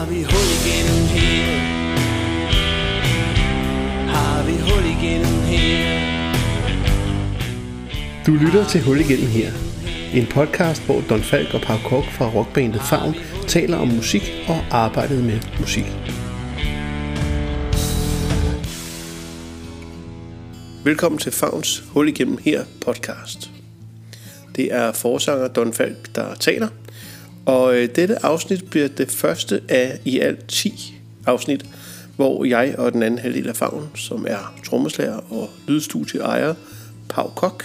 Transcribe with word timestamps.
Har 0.00 0.06
vi 0.06 0.22
hul 0.22 0.48
igennem 0.60 1.06
her? 1.14 1.58
Har 4.08 4.46
vi 4.46 4.52
hul 4.52 4.84
igennem 4.84 5.40
her? 5.42 6.34
Du 8.26 8.32
lytter 8.32 8.68
til 8.68 8.82
Hul 8.82 9.00
igennem 9.00 9.26
her. 9.26 9.52
En 10.14 10.26
podcast, 10.26 10.86
hvor 10.86 11.00
Don 11.08 11.20
Falk 11.20 11.54
og 11.54 11.60
Pau 11.60 11.76
Kok 11.76 12.04
fra 12.04 12.28
rockbandet 12.28 12.82
Favn 12.82 13.14
taler 13.48 13.76
om 13.76 13.88
musik 13.88 14.22
og 14.48 14.64
arbejdet 14.70 15.24
med 15.24 15.40
musik. 15.60 15.84
Velkommen 20.84 21.18
til 21.18 21.32
Favns 21.32 21.82
Hul 21.92 22.08
igennem 22.08 22.38
her 22.44 22.64
podcast. 22.86 23.50
Det 24.56 24.74
er 24.74 24.92
forsanger 24.92 25.48
Don 25.48 25.72
Falk, 25.72 26.14
der 26.14 26.34
taler. 26.34 26.68
Og 27.46 27.76
øh, 27.76 27.88
dette 27.96 28.24
afsnit 28.24 28.70
bliver 28.70 28.88
det 28.88 29.10
første 29.10 29.60
af 29.68 29.98
i 30.04 30.20
alt 30.20 30.48
10 30.48 30.94
afsnit, 31.26 31.64
hvor 32.16 32.44
jeg 32.44 32.74
og 32.78 32.92
den 32.92 33.02
anden 33.02 33.18
halvdel 33.18 33.48
af 33.48 33.56
Favn, 33.56 33.90
som 33.94 34.26
er 34.28 34.54
trommeslager 34.64 35.32
og 35.32 35.50
lydstudieejer, 35.68 36.54
Pau 37.08 37.28
Kok, 37.28 37.64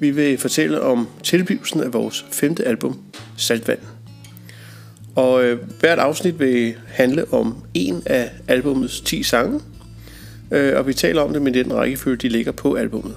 vi 0.00 0.10
vil 0.10 0.38
fortælle 0.38 0.80
om 0.82 1.08
tilblivelsen 1.22 1.80
af 1.80 1.92
vores 1.92 2.26
femte 2.32 2.64
album, 2.64 2.98
Saltvand. 3.36 3.78
Og 5.14 5.44
øh, 5.44 5.58
hvert 5.80 5.98
afsnit 5.98 6.40
vil 6.40 6.74
handle 6.86 7.32
om 7.32 7.56
en 7.74 8.02
af 8.06 8.30
albumets 8.48 9.00
10 9.00 9.22
sange, 9.22 9.60
øh, 10.50 10.78
og 10.78 10.86
vi 10.86 10.94
taler 10.94 11.22
om 11.22 11.32
det 11.32 11.42
med 11.42 11.52
den 11.52 11.74
rækkefølge, 11.74 12.16
de 12.16 12.28
ligger 12.28 12.52
på 12.52 12.74
albummet. 12.74 13.16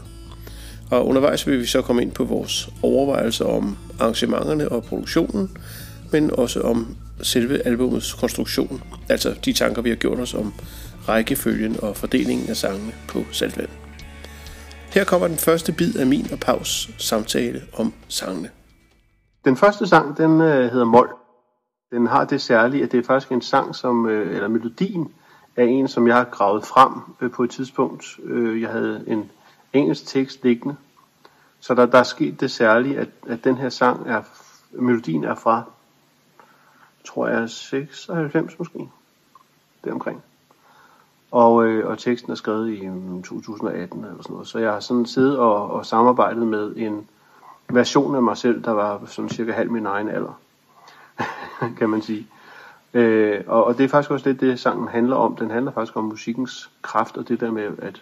Og 0.93 1.07
undervejs 1.07 1.47
vil 1.47 1.59
vi 1.59 1.65
så 1.65 1.81
komme 1.81 2.01
ind 2.01 2.11
på 2.11 2.23
vores 2.23 2.69
overvejelser 2.83 3.45
om 3.45 3.77
arrangementerne 3.99 4.69
og 4.69 4.83
produktionen, 4.83 5.57
men 6.11 6.31
også 6.31 6.61
om 6.61 6.95
selve 7.21 7.67
albumets 7.67 8.13
konstruktion, 8.13 8.83
altså 9.09 9.35
de 9.45 9.53
tanker, 9.53 9.81
vi 9.81 9.89
har 9.89 9.95
gjort 9.95 10.19
os 10.19 10.33
om 10.33 10.53
rækkefølgen 11.09 11.75
og 11.81 11.97
fordelingen 11.97 12.49
af 12.49 12.57
sangene 12.57 12.91
på 13.07 13.19
Saltvand. 13.31 13.69
Her 14.93 15.03
kommer 15.03 15.27
den 15.27 15.37
første 15.37 15.71
bid 15.71 15.95
af 15.95 16.07
min 16.07 16.27
og 16.31 16.39
Paus 16.39 16.89
samtale 16.97 17.61
om 17.77 17.93
sangene. 18.07 18.49
Den 19.45 19.57
første 19.57 19.87
sang, 19.87 20.17
den 20.17 20.41
øh, 20.41 20.71
hedder 20.71 20.85
Mol. 20.85 21.09
Den 21.91 22.07
har 22.07 22.25
det 22.25 22.41
særlige, 22.41 22.83
at 22.83 22.91
det 22.91 22.99
er 22.99 23.03
faktisk 23.03 23.31
en 23.31 23.41
sang, 23.41 23.75
som, 23.75 24.09
øh, 24.09 24.35
eller 24.35 24.47
melodien, 24.47 25.07
er 25.55 25.63
en, 25.63 25.87
som 25.87 26.07
jeg 26.07 26.15
har 26.15 26.23
gravet 26.31 26.65
frem 26.65 26.93
øh, 27.21 27.31
på 27.31 27.43
et 27.43 27.49
tidspunkt. 27.49 28.05
Øh, 28.23 28.61
jeg 28.61 28.69
havde 28.69 29.03
en 29.07 29.31
engelsk 29.73 30.05
tekst 30.07 30.43
liggende. 30.43 30.75
Så 31.59 31.75
der, 31.75 31.85
der 31.85 31.97
er 31.97 32.03
sket 32.03 32.39
det 32.39 32.51
særlige, 32.51 32.99
at, 32.99 33.09
at 33.27 33.43
den 33.43 33.55
her 33.55 33.69
sang 33.69 34.07
er, 34.07 34.21
melodien 34.71 35.23
er 35.23 35.35
fra, 35.35 35.63
tror 37.05 37.27
jeg, 37.27 37.49
96 37.49 38.59
måske, 38.59 38.89
deromkring. 39.83 40.23
Og, 41.31 41.65
øh, 41.65 41.89
og 41.89 41.97
teksten 41.97 42.31
er 42.31 42.35
skrevet 42.35 42.73
i 42.73 42.87
mm, 42.87 43.23
2018 43.23 43.99
eller 43.99 44.23
sådan 44.23 44.33
noget. 44.33 44.47
Så 44.47 44.59
jeg 44.59 44.71
har 44.71 44.79
sådan 44.79 45.05
siddet 45.05 45.37
og, 45.37 45.71
og 45.71 45.85
samarbejdet 45.85 46.47
med 46.47 46.75
en 46.75 47.07
version 47.69 48.15
af 48.15 48.23
mig 48.23 48.37
selv, 48.37 48.63
der 48.63 48.71
var 48.71 49.01
sådan 49.05 49.29
cirka 49.29 49.51
halv 49.51 49.71
min 49.71 49.85
egen 49.85 50.09
alder, 50.09 50.39
kan 51.79 51.89
man 51.89 52.01
sige. 52.01 52.27
Øh, 52.93 53.43
og, 53.47 53.63
og 53.63 53.77
det 53.77 53.83
er 53.83 53.87
faktisk 53.87 54.11
også 54.11 54.29
lidt 54.29 54.41
det 54.41 54.59
sangen 54.59 54.87
handler 54.87 55.15
om. 55.15 55.35
Den 55.35 55.51
handler 55.51 55.71
faktisk 55.71 55.97
om 55.97 56.03
musikkens 56.03 56.69
kraft, 56.81 57.17
og 57.17 57.27
det 57.27 57.39
der 57.39 57.51
med, 57.51 57.71
at, 57.77 58.01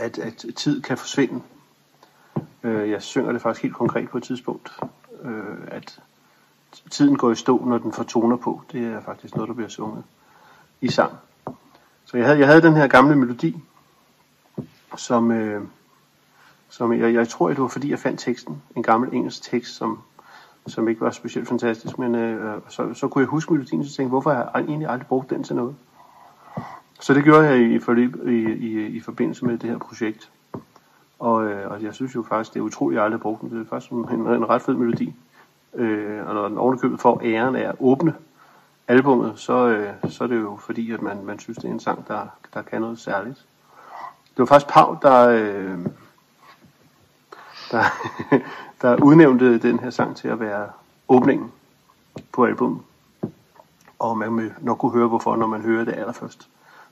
at, 0.00 0.18
at 0.18 0.44
tid 0.56 0.82
kan 0.82 0.98
forsvinde. 0.98 1.42
Øh, 2.62 2.90
jeg 2.90 3.02
synger 3.02 3.32
det 3.32 3.42
faktisk 3.42 3.62
helt 3.62 3.74
konkret 3.74 4.08
på 4.08 4.18
et 4.18 4.24
tidspunkt, 4.24 4.80
øh, 5.22 5.56
at 5.66 6.00
tiden 6.90 7.16
går 7.16 7.30
i 7.30 7.34
stå, 7.34 7.64
når 7.64 7.78
den 7.78 7.92
får 7.92 8.02
toner 8.02 8.36
på. 8.36 8.62
Det 8.72 8.84
er 8.84 9.00
faktisk 9.00 9.34
noget, 9.34 9.48
der 9.48 9.54
bliver 9.54 9.68
sunget 9.68 10.04
i 10.80 10.88
sang. 10.88 11.12
Så 12.04 12.16
jeg 12.16 12.26
havde, 12.26 12.38
jeg 12.38 12.46
havde 12.46 12.62
den 12.62 12.76
her 12.76 12.86
gamle 12.86 13.16
melodi, 13.16 13.56
som, 14.96 15.30
øh, 15.30 15.62
som 16.68 16.92
jeg, 16.92 17.14
jeg 17.14 17.28
tror, 17.28 17.48
det 17.48 17.60
var 17.60 17.68
fordi, 17.68 17.90
jeg 17.90 17.98
fandt 17.98 18.20
teksten. 18.20 18.62
En 18.76 18.82
gammel 18.82 19.14
engelsk 19.14 19.42
tekst, 19.42 19.76
som, 19.76 19.98
som 20.66 20.88
ikke 20.88 21.00
var 21.00 21.10
specielt 21.10 21.48
fantastisk, 21.48 21.98
men 21.98 22.14
øh, 22.14 22.60
så, 22.68 22.94
så 22.94 23.08
kunne 23.08 23.22
jeg 23.22 23.28
huske 23.28 23.52
melodien, 23.52 23.84
så 23.84 23.96
tænkte 23.96 24.08
hvorfor 24.08 24.30
har 24.30 24.50
jeg 24.54 24.64
egentlig 24.64 24.88
aldrig 24.88 25.06
brugt 25.06 25.30
den 25.30 25.44
til 25.44 25.56
noget? 25.56 25.76
Så 27.00 27.14
det 27.14 27.24
gjorde 27.24 27.48
jeg 27.48 27.60
i, 27.60 27.78
forløb, 27.78 28.28
i, 28.28 28.52
i, 28.52 28.86
i 28.86 29.00
forbindelse 29.00 29.44
med 29.44 29.58
det 29.58 29.70
her 29.70 29.78
projekt. 29.78 30.30
Og, 31.18 31.44
øh, 31.44 31.70
og 31.70 31.82
jeg 31.82 31.94
synes 31.94 32.14
jo 32.14 32.22
faktisk, 32.28 32.54
det 32.54 32.60
er 32.60 32.64
utroligt, 32.64 32.96
at 32.96 33.00
jeg 33.00 33.04
aldrig 33.04 33.18
har 33.18 33.22
brugt 33.22 33.40
den. 33.40 33.50
Det 33.50 33.60
er 33.60 33.68
faktisk 33.68 33.92
en, 33.92 34.20
en 34.20 34.48
ret 34.48 34.62
fed 34.62 34.74
melodi. 34.74 35.14
Øh, 35.74 36.26
og 36.26 36.34
når 36.34 36.48
den 36.48 36.58
ovenikøbet 36.58 37.00
får 37.00 37.20
æren 37.24 37.56
af 37.56 37.68
at 37.68 37.74
åbne 37.80 38.14
albummet, 38.88 39.32
så, 39.36 39.68
øh, 39.68 40.10
så 40.10 40.24
er 40.24 40.28
det 40.28 40.40
jo 40.40 40.56
fordi, 40.56 40.92
at 40.92 41.02
man, 41.02 41.24
man 41.24 41.38
synes, 41.38 41.58
det 41.58 41.68
er 41.68 41.72
en 41.72 41.80
sang, 41.80 42.08
der, 42.08 42.26
der 42.54 42.62
kan 42.62 42.80
noget 42.80 42.98
særligt. 42.98 43.46
Det 44.30 44.38
var 44.38 44.46
faktisk 44.46 44.72
Pau, 44.72 44.98
der, 45.02 45.28
øh, 45.28 45.78
der, 47.70 47.82
der 48.82 49.02
udnævnte 49.02 49.58
den 49.58 49.78
her 49.78 49.90
sang 49.90 50.16
til 50.16 50.28
at 50.28 50.40
være 50.40 50.68
åbningen 51.08 51.52
på 52.32 52.44
albummet. 52.44 52.82
Og 53.98 54.18
man 54.18 54.36
vil 54.36 54.52
nok 54.60 54.78
kunne 54.78 54.92
høre, 54.92 55.08
hvorfor, 55.08 55.36
når 55.36 55.46
man 55.46 55.62
hører 55.62 55.84
det 55.84 55.92
allerførst, 55.92 56.48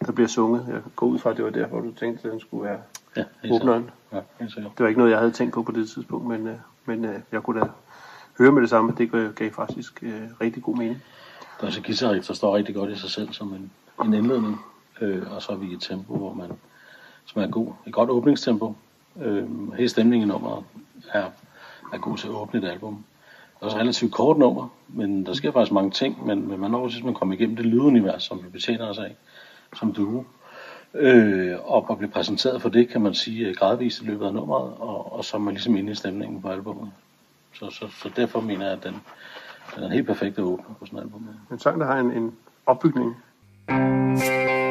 der 0.08 0.14
bliver 0.14 0.28
sunget. 0.28 0.66
Jeg 0.68 0.80
går 0.96 1.06
ud 1.06 1.18
fra, 1.18 1.30
at 1.30 1.36
det 1.36 1.44
var 1.44 1.50
derfor, 1.50 1.80
du 1.80 1.92
tænkte, 1.92 2.28
at 2.28 2.32
den 2.32 2.40
skulle 2.40 2.64
være 2.64 2.80
ja, 3.16 3.24
åbneren. 3.50 3.90
Ja, 4.12 4.20
det 4.40 4.78
var 4.78 4.88
ikke 4.88 4.98
noget, 4.98 5.10
jeg 5.10 5.18
havde 5.18 5.32
tænkt 5.32 5.54
på 5.54 5.62
på 5.62 5.72
det 5.72 5.88
tidspunkt, 5.88 6.26
men, 6.26 6.46
øh, 6.46 6.54
men 6.84 7.04
øh, 7.04 7.20
jeg 7.32 7.42
kunne 7.42 7.60
da 7.60 7.66
høre 8.38 8.52
med 8.52 8.62
det 8.62 8.70
samme. 8.70 8.94
Det 8.98 9.34
gav 9.36 9.50
faktisk 9.50 10.02
øh, 10.02 10.22
rigtig 10.40 10.62
god 10.62 10.76
mening. 10.76 11.02
Der 11.60 11.66
er 11.66 11.70
så 11.70 11.82
guitarriff, 11.82 12.26
der 12.26 12.34
står 12.34 12.56
rigtig 12.56 12.74
godt 12.74 12.90
i 12.90 12.96
sig 12.96 13.10
selv 13.10 13.32
som 13.32 13.52
en, 13.52 13.70
en 14.04 14.14
indledning. 14.14 14.60
Øh, 15.00 15.32
og 15.34 15.42
så 15.42 15.52
er 15.52 15.56
vi 15.56 15.66
i 15.66 15.74
et 15.74 15.80
tempo, 15.80 16.16
hvor 16.16 16.32
man, 16.32 16.52
som 17.26 17.42
er 17.42 17.46
god. 17.46 17.72
Et 17.86 17.92
godt 17.92 18.10
åbningstempo. 18.10 18.74
Øh, 19.22 19.72
hele 19.72 19.88
stemningen 19.88 20.28
i 20.28 20.32
nummeret 20.32 20.64
er, 21.12 21.24
er 21.92 21.98
god 21.98 22.16
til 22.16 22.28
at 22.28 22.34
åbne 22.34 22.60
et 22.60 22.70
album. 22.70 22.94
Det 22.94 23.62
er 23.62 23.66
også 23.66 23.76
et 23.76 23.80
relativt 23.80 24.12
kort 24.12 24.38
nummer, 24.38 24.68
men 24.88 25.26
der 25.26 25.32
sker 25.32 25.52
faktisk 25.52 25.72
mange 25.72 25.90
ting, 25.90 26.26
men, 26.26 26.48
men 26.48 26.60
man 26.60 26.70
når 26.70 27.04
man 27.04 27.14
kommer 27.14 27.34
igennem 27.34 27.56
det 27.56 27.66
lydunivers, 27.66 28.22
som 28.22 28.44
vi 28.44 28.48
betjener 28.48 28.88
os 28.88 28.98
af, 28.98 29.16
som 29.74 29.92
duo. 29.92 30.24
Øh, 30.94 31.56
og 31.64 31.90
og 31.90 31.98
blive 31.98 32.10
præsenteret 32.10 32.62
for 32.62 32.68
det, 32.68 32.88
kan 32.88 33.00
man 33.00 33.14
sige, 33.14 33.46
øh, 33.46 33.54
gradvist 33.54 34.02
i 34.02 34.04
løbet 34.04 34.26
af 34.26 34.34
nummeret, 34.34 34.72
og, 34.78 35.12
og 35.12 35.24
så 35.24 35.36
er 35.36 35.40
man 35.40 35.54
ligesom 35.54 35.76
inde 35.76 35.92
i 35.92 35.94
stemningen 35.94 36.42
på 36.42 36.48
albumet. 36.48 36.90
Så, 37.54 37.70
så, 37.70 37.88
så 38.02 38.10
derfor 38.16 38.40
mener 38.40 38.64
jeg, 38.64 38.72
at 38.72 38.84
den, 38.84 38.96
den 39.76 39.84
er 39.84 39.88
helt 39.88 40.06
perfekt 40.06 40.38
at 40.38 40.44
åbne 40.44 40.74
på 40.78 40.86
sådan 40.86 40.98
en 40.98 41.02
album. 41.02 41.28
En 41.52 41.58
sang, 41.58 41.80
der 41.80 41.86
har 41.86 41.98
en, 42.00 42.12
en 42.12 42.36
opbygning. 42.66 43.16
Mm. 43.68 44.67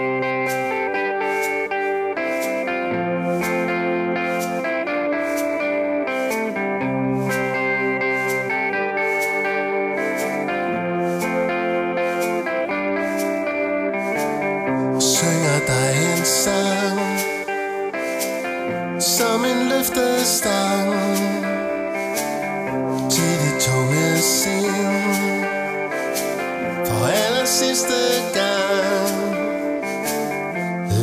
Sidste 27.68 28.00
gang. 28.34 29.36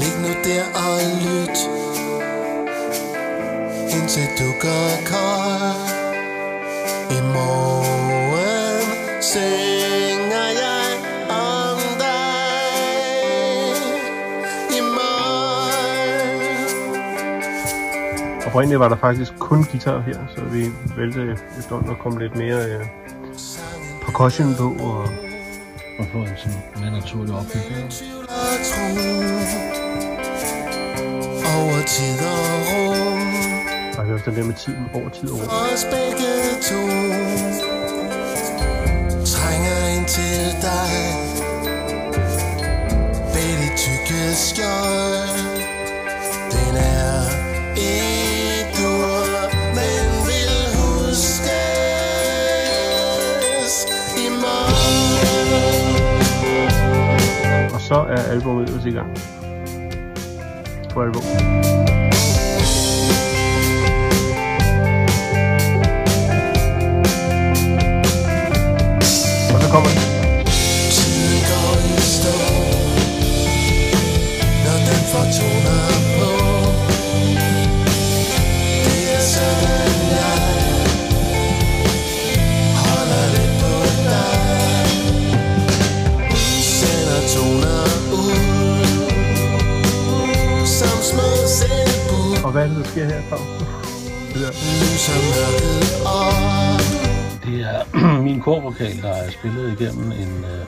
Lig 0.00 0.14
nu 0.22 0.32
der 0.44 0.64
og 0.84 1.00
lyt. 1.24 1.58
Indtil 3.94 4.26
du 4.38 4.48
går 4.60 4.90
kold 5.10 5.88
I 7.10 7.20
morgen 7.34 9.22
synger 9.22 10.48
jeg 10.62 10.88
om 11.30 11.78
dig. 11.98 12.56
I 14.70 14.80
morgen. 14.80 16.66
Oprindeligt 18.46 18.80
var 18.80 18.88
der 18.88 18.96
faktisk 18.96 19.32
kun 19.38 19.64
guitar 19.64 20.00
her, 20.00 20.18
så 20.36 20.40
vi 20.44 20.64
valgte 20.96 21.36
efterhånden 21.58 21.90
at 21.90 21.98
komme 21.98 22.18
lidt 22.18 22.36
mere 22.36 22.64
øh, 22.64 22.86
percussion 24.04 24.54
på. 24.54 24.76
Og 24.84 25.23
og 25.98 26.06
få 26.12 26.18
en 26.18 26.28
sådan 26.36 26.58
mere 26.80 26.90
naturlig 26.90 27.34
opbygning. 27.34 27.84
og 28.28 28.54
Over 31.56 31.82
tid 31.86 32.18
og 32.34 32.58
rum. 32.70 33.20
Faktisk 33.94 34.14
også 34.14 34.30
den 34.30 34.36
der 34.36 34.44
med 34.44 34.54
tiden, 34.54 34.84
over 34.94 35.08
tid 35.08 35.30
og 35.30 35.38
rum. 35.38 35.48
Os 35.48 35.84
begge 35.84 36.30
to. 36.68 36.80
Trænger 39.34 39.78
ind 39.96 40.06
til 40.06 40.40
dig. 40.66 40.92
Bag 43.32 43.50
det 43.60 43.72
tykke 43.76 44.34
skjold 44.34 45.43
så 57.88 57.94
er 57.94 58.16
albumet 58.16 58.68
ellers 58.68 58.84
i 58.84 58.90
gang. 58.90 59.18
På 60.90 61.02
album. 61.02 61.22
Og 69.54 69.62
så 69.62 69.68
kommer 69.72 69.88
den. 69.88 70.13
Og 92.44 92.52
hvad 92.52 92.62
er 92.62 92.68
det, 92.68 92.76
der 92.76 92.84
sker 92.84 93.04
her, 93.04 93.22
Pau? 93.28 93.38
Det 94.32 94.40
der. 94.40 94.50
Det 97.44 97.60
er 97.60 98.20
min 98.28 98.40
korvokal, 98.40 99.02
der 99.02 99.08
er 99.08 99.30
spillet 99.30 99.80
igennem 99.80 100.12
en... 100.12 100.44
Øh, 100.44 100.66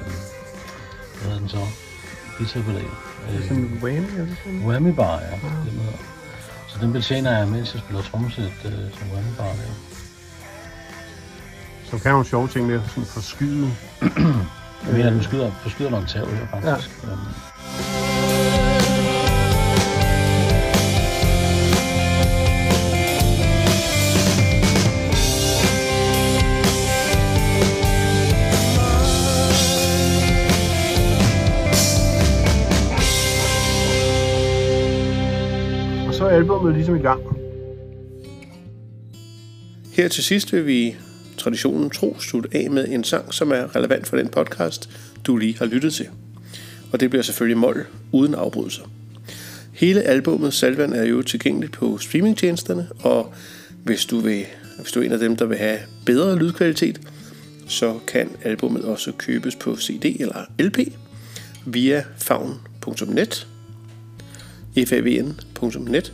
hvad 1.13 1.23
hedder 1.23 1.39
den 1.39 1.49
så? 1.49 1.59
Guitar-pedal. 2.39 2.91
Sådan 3.43 3.57
en 3.57 3.79
whammy 3.83 4.21
eller 4.21 4.35
sådan 4.45 4.67
Whammy 4.67 4.89
bar, 4.89 5.21
ja. 5.21 5.31
Det 5.31 5.73
hedder. 5.73 5.99
Så 6.69 6.79
den 6.81 6.93
betjener 6.93 7.39
jeg, 7.39 7.49
mens 7.49 7.75
jeg 7.75 7.83
spiller 7.83 8.03
trommesæt 8.03 8.53
øh, 8.65 8.73
som 8.73 9.11
whammy 9.13 9.31
bar. 9.39 9.45
Ja. 9.45 9.53
Så 11.85 11.99
kan 11.99 12.11
nogle 12.11 12.27
sjove 12.27 12.49
ting 12.49 12.67
med 12.67 12.75
at 12.75 12.81
sådan 12.89 13.05
forskyde. 13.05 13.71
Jeg 14.87 14.95
mener, 14.95 15.11
den 15.11 15.23
skyder, 15.23 15.51
forskyder 15.63 15.91
nok 15.91 16.09
tav 16.09 16.27
her, 16.31 16.47
faktisk. 16.47 16.91
Ja. 17.05 17.09
Um, 36.47 36.51
så 36.51 36.55
albumet 36.55 36.75
ligesom 36.75 36.97
i 36.97 36.99
gang. 36.99 37.21
Her 39.93 40.09
til 40.09 40.25
sidst 40.25 40.53
vil 40.53 40.67
vi 40.67 40.97
traditionen 41.37 41.91
tro 41.91 42.17
slutte 42.21 42.49
af 42.53 42.71
med 42.71 42.89
en 42.89 43.05
sang, 43.05 43.35
som 43.35 43.53
er 43.53 43.77
relevant 43.77 44.07
for 44.07 44.17
den 44.17 44.29
podcast, 44.29 44.91
du 45.25 45.37
lige 45.37 45.59
har 45.59 45.67
lyttet 45.67 45.93
til. 45.95 46.09
Og 46.93 47.01
det 47.01 47.11
bliver 47.11 47.23
selvfølgelig 47.23 47.59
mål 47.59 47.87
uden 48.13 48.35
afbrydelser. 48.35 48.83
Hele 49.73 50.03
albummet 50.03 50.55
Salvan 50.55 50.93
er 50.93 51.05
jo 51.05 51.23
tilgængeligt 51.23 51.73
på 51.73 51.99
streamingtjenesterne, 51.99 52.89
og 53.03 53.35
hvis 53.85 54.05
du, 54.05 54.21
vil, 54.21 54.45
hvis 54.81 54.93
du 54.93 55.01
er 55.01 55.05
en 55.05 55.13
af 55.13 55.19
dem, 55.19 55.37
der 55.37 55.45
vil 55.45 55.59
have 55.59 55.79
bedre 56.07 56.39
lydkvalitet, 56.39 57.01
så 57.69 57.99
kan 58.07 58.31
albummet 58.43 58.85
også 58.85 59.13
købes 59.13 59.57
på 59.57 59.77
CD 59.77 60.05
eller 60.21 60.45
LP 60.59 60.79
via 61.67 62.05
favn.net 62.19 63.47
favn.net 64.85 66.13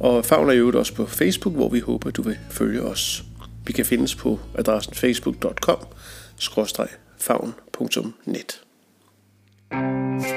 og 0.00 0.24
Favn 0.24 0.50
er 0.50 0.52
jo 0.52 0.78
også 0.78 0.94
på 0.94 1.06
Facebook, 1.06 1.54
hvor 1.54 1.68
vi 1.68 1.80
håber, 1.80 2.10
du 2.10 2.22
vil 2.22 2.38
følge 2.50 2.82
os. 2.82 3.24
Vi 3.66 3.72
kan 3.72 3.84
findes 3.84 4.14
på 4.14 4.40
adressen 4.54 4.94
facebook.com 4.94 5.78
favn.net 7.18 8.60
synger 9.76 10.33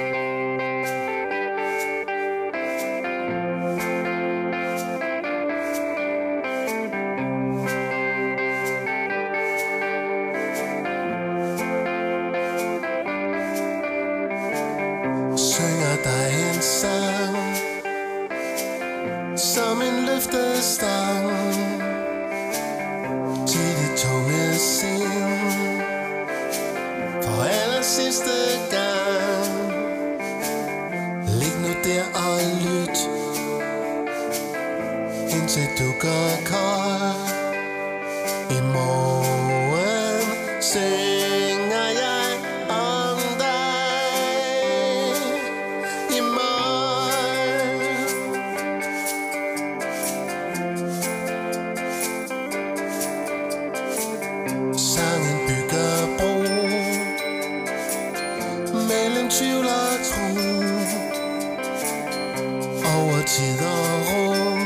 tid 63.27 63.59
og 63.59 63.88
rum. 64.09 64.59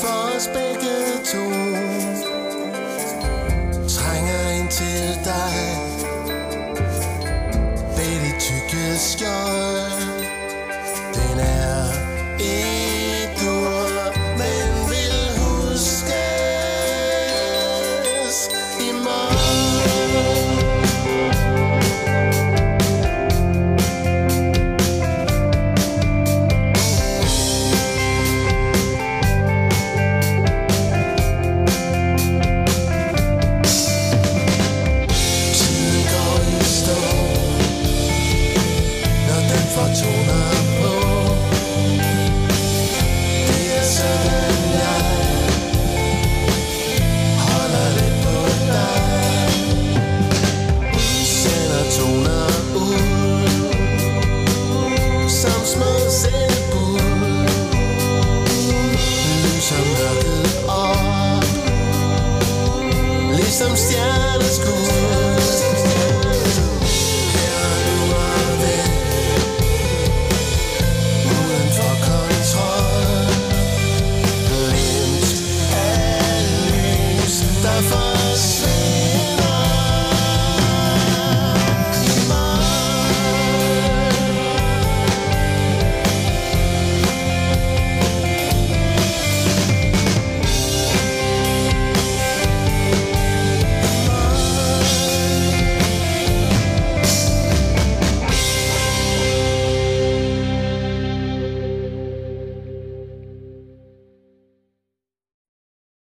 For 0.00 0.36
os 0.36 0.46
begge 0.48 1.09